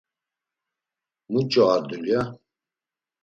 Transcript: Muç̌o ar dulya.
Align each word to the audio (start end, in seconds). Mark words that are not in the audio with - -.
Muç̌o 1.31 1.63
ar 1.73 1.81
dulya. 1.87 2.21